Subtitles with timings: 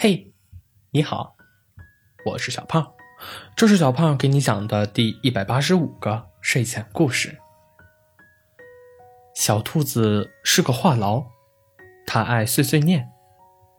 [0.00, 0.32] 嘿，
[0.92, 1.34] 你好，
[2.24, 2.94] 我是小胖，
[3.56, 7.36] 这是小胖给你讲的第一百八十五个睡前故事。
[9.34, 11.26] 小兔子是个话痨，
[12.06, 13.10] 它爱碎碎念，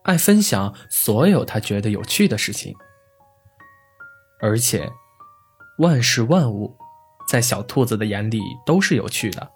[0.04, 2.75] 爱分享所有它觉得有趣的事情，
[4.41, 4.91] 而且
[5.77, 6.75] 万事万物
[7.29, 9.49] 在小兔子的眼里都是有趣的。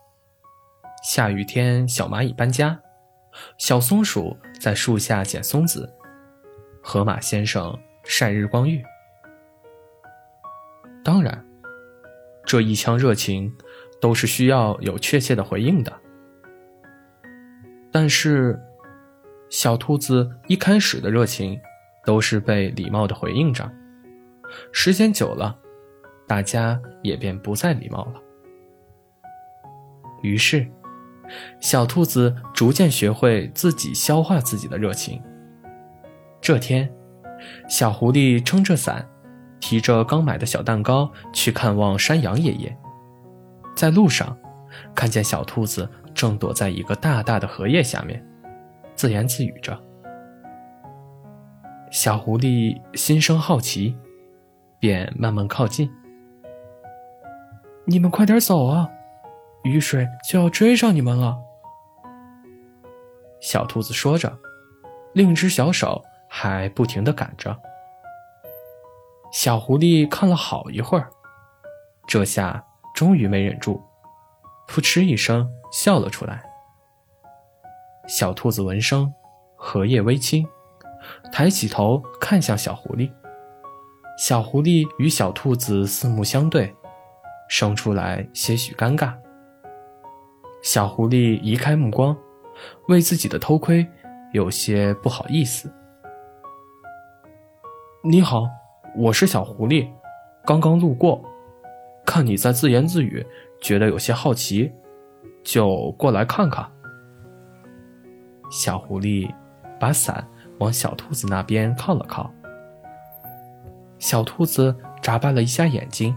[1.04, 2.80] 下雨天，小蚂蚁搬家，
[3.58, 5.94] 小松鼠在树下捡松子。
[6.86, 8.84] 河马先生晒日光浴，
[11.02, 11.44] 当然，
[12.46, 13.50] 这一腔热情
[14.02, 15.94] 都是需要有确切的回应的。
[17.90, 18.60] 但是，
[19.50, 21.58] 小兔子一开始的热情
[22.06, 23.72] 都是被礼貌的回应着，
[24.74, 25.58] 时间久了，
[26.28, 28.22] 大家也便不再礼貌了。
[30.22, 30.70] 于是，
[31.62, 35.24] 小兔子逐渐学会自己消化自己的热情。
[36.44, 36.94] 这天，
[37.70, 39.08] 小狐狸撑着伞，
[39.62, 42.78] 提着刚买的小蛋糕去看望山羊爷爷。
[43.74, 44.38] 在路上，
[44.94, 48.22] 看见小兔子正躲在一个大大的荷叶下面，
[48.94, 49.82] 自言自语着。
[51.90, 53.96] 小狐狸心生好奇，
[54.82, 55.90] 便慢慢靠近。
[57.88, 58.90] “你们快点走啊，
[59.64, 61.38] 雨水就要追上你们了。”
[63.40, 64.38] 小兔子说着，
[65.14, 66.04] 另一只小手。
[66.36, 67.56] 还不停地赶着，
[69.32, 71.08] 小狐狸看了好一会儿，
[72.08, 73.80] 这下终于没忍住，
[74.68, 76.44] 扑哧一声笑了出来。
[78.08, 79.14] 小兔子闻声，
[79.56, 80.44] 荷叶微倾，
[81.32, 83.12] 抬起头看向小狐狸。
[84.18, 86.76] 小狐狸与小兔子四目相对，
[87.48, 89.14] 生出来些许尴尬。
[90.64, 92.18] 小狐狸移开目光，
[92.88, 93.88] 为自己的偷窥
[94.32, 95.72] 有些不好意思。
[98.06, 98.50] 你好，
[98.98, 99.88] 我是小狐狸，
[100.44, 101.24] 刚刚路过，
[102.06, 103.26] 看你在自言自语，
[103.62, 104.70] 觉得有些好奇，
[105.42, 106.70] 就过来看看。
[108.52, 109.34] 小狐狸
[109.80, 110.28] 把伞
[110.60, 112.30] 往小兔子那边靠了靠，
[114.00, 116.14] 小兔子眨巴了一下眼睛，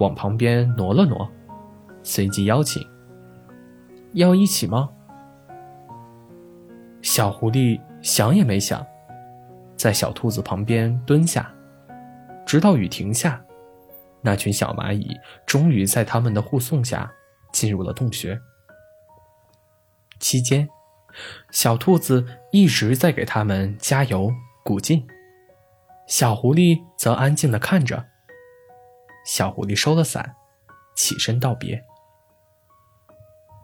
[0.00, 1.26] 往旁边挪了挪，
[2.02, 2.86] 随即邀请
[4.12, 4.90] ：“要一起吗？”
[7.00, 8.86] 小狐狸想也没想。
[9.78, 11.54] 在小兔子旁边蹲下，
[12.44, 13.40] 直到雨停下，
[14.20, 15.16] 那群小蚂蚁
[15.46, 17.10] 终于在他们的护送下
[17.52, 18.38] 进入了洞穴。
[20.18, 20.68] 期间，
[21.52, 24.32] 小兔子一直在给他们加油
[24.64, 25.06] 鼓劲，
[26.08, 28.04] 小狐狸则安静的看着。
[29.24, 30.34] 小狐狸收了伞，
[30.96, 31.80] 起身道别。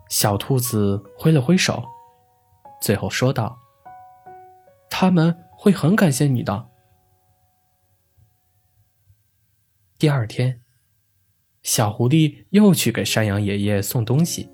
[0.08, 1.82] 小兔子挥了挥手，
[2.80, 3.58] 最后说道
[4.88, 6.68] ：“他们。”会很感谢你的。
[9.98, 10.60] 第二天，
[11.62, 14.50] 小狐狸又去给山羊爷爷送东西，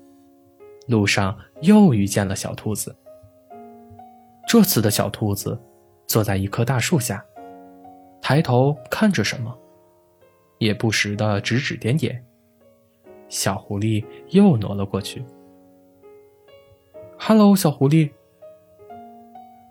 [0.87, 2.95] 路上又遇见了小兔子。
[4.47, 5.59] 这次的小兔子
[6.07, 7.25] 坐在一棵大树下，
[8.21, 9.57] 抬头看着什么，
[10.59, 12.23] 也不时的指指点点。
[13.27, 15.25] 小狐狸又挪了过去。
[17.17, 18.11] “Hello，小狐狸。”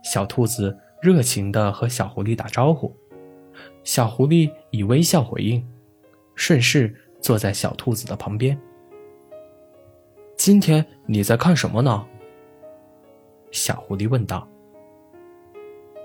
[0.04, 0.78] 小兔子。
[1.00, 2.94] 热情地和小狐狸打招呼，
[3.84, 5.66] 小狐狸以微笑回应，
[6.34, 8.60] 顺势坐在小兔子的旁边。
[10.36, 12.06] 今天你在看什么呢？
[13.50, 14.46] 小狐狸问道。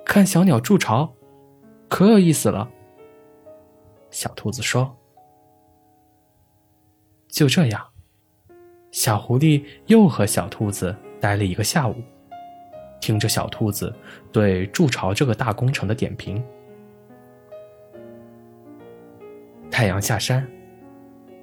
[0.05, 1.13] 看小鸟筑巢，
[1.89, 2.69] 可有意思了。
[4.11, 4.95] 小兔子说。
[7.27, 7.85] 就这样，
[8.91, 11.95] 小狐狸又和小兔子待了一个下午。
[12.99, 13.93] 听着小兔子
[14.31, 16.43] 对筑巢这个大工程的点评，
[19.69, 20.45] 太阳下山，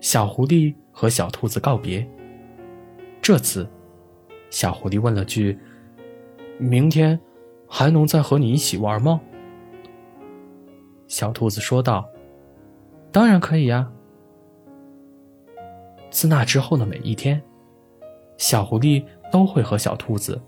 [0.01, 2.07] 小狐狸和小兔子告别。
[3.21, 3.69] 这次，
[4.51, 5.57] 小狐狸问了句
[6.59, 7.19] ：“明天
[7.69, 9.21] 还能再和你一起玩吗？”
[11.07, 12.09] 小兔子说道
[13.13, 13.91] ：“当然可以呀。”
[16.11, 17.41] 自那之后的每一天，
[18.37, 20.41] 小狐狸都会和小兔子。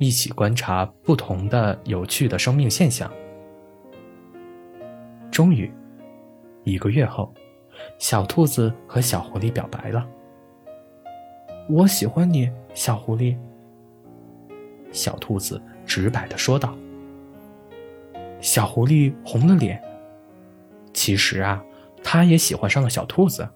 [0.00, 3.12] 一起观察不同的有趣的生命现象。
[5.30, 5.70] 终于，
[6.64, 7.30] 一个月后，
[7.98, 10.08] 小兔子和小狐狸表白了。
[11.68, 13.36] “我喜欢你，小狐狸。”
[14.90, 16.74] 小兔子直白的说道。
[18.40, 19.82] 小狐狸红了脸。
[20.94, 21.62] 其实啊，
[22.02, 23.46] 他也喜欢上了小兔子，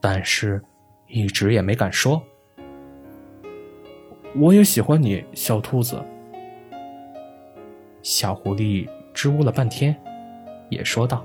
[0.00, 0.62] 但是，
[1.08, 2.22] 一直也没敢说。
[4.34, 6.02] 我也喜欢你，小兔子。
[8.02, 9.94] 小狐狸支吾了半天，
[10.70, 11.24] 也说道：“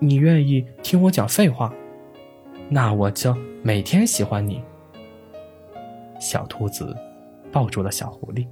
[0.00, 1.72] 你愿意听我讲废话，
[2.68, 4.62] 那我就每天喜欢你。”
[6.20, 6.94] 小兔子
[7.50, 8.46] 抱住了小狐狸。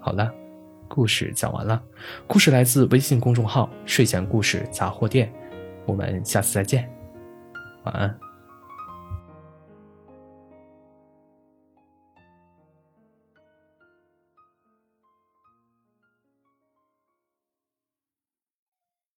[0.00, 0.32] 好了，
[0.88, 1.82] 故事讲完了。
[2.26, 5.30] 故事来自微信公众号“睡前故事杂货店”，
[5.86, 6.90] 我们下次再见，
[7.84, 8.27] 晚安。